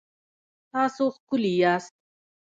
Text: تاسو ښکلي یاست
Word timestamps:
تاسو 0.71 1.03
ښکلي 1.15 1.51
یاست 1.61 1.93